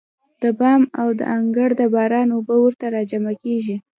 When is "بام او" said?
0.59-1.07